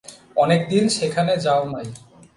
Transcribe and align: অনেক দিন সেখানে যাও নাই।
অনেক 0.35 0.61
দিন 0.69 0.85
সেখানে 0.89 1.33
যাও 1.37 1.63
নাই। 1.73 1.87